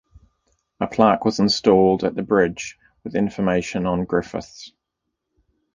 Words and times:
A 0.79 0.87
plaque 0.87 1.25
was 1.25 1.37
installed 1.37 2.03
at 2.03 2.15
the 2.15 2.23
bridge 2.23 2.79
with 3.03 3.13
information 3.15 3.85
on 3.85 4.03
Griffiths. 4.05 4.73